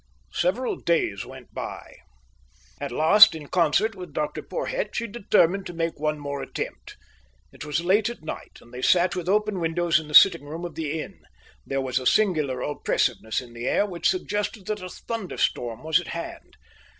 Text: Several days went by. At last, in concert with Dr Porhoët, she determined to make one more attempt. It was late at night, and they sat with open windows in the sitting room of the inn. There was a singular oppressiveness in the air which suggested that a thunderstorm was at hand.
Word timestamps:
Several 0.33 0.77
days 0.77 1.27
went 1.27 1.53
by. 1.53 1.97
At 2.79 2.91
last, 2.91 3.35
in 3.35 3.45
concert 3.45 3.93
with 3.93 4.13
Dr 4.13 4.41
Porhoët, 4.41 4.95
she 4.95 5.05
determined 5.05 5.67
to 5.67 5.75
make 5.75 5.99
one 5.99 6.17
more 6.17 6.41
attempt. 6.41 6.97
It 7.51 7.63
was 7.65 7.85
late 7.85 8.09
at 8.09 8.23
night, 8.23 8.57
and 8.61 8.73
they 8.73 8.81
sat 8.81 9.15
with 9.15 9.29
open 9.29 9.59
windows 9.59 9.99
in 9.99 10.07
the 10.07 10.15
sitting 10.15 10.45
room 10.45 10.65
of 10.65 10.73
the 10.73 10.99
inn. 10.99 11.19
There 11.67 11.81
was 11.81 11.99
a 11.99 12.07
singular 12.07 12.61
oppressiveness 12.61 13.41
in 13.41 13.53
the 13.53 13.67
air 13.67 13.85
which 13.85 14.09
suggested 14.09 14.65
that 14.65 14.81
a 14.81 14.89
thunderstorm 14.89 15.83
was 15.83 15.99
at 15.99 16.07
hand. 16.07 16.57